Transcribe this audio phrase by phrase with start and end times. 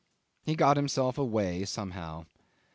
[0.43, 2.25] He got himself away somehow.